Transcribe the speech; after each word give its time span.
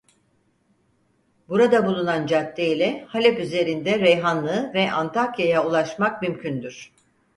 Burada 1.49 1.85
bulunan 1.87 2.25
cadde 2.27 2.67
ile 2.67 3.05
Halep 3.07 3.39
üzerinde 3.39 3.99
Reyhanlı 3.99 4.71
ve 4.73 4.91
Antakya'ya 4.91 5.67
ulaşmak 5.67 6.21
mümkündür. 6.21 6.91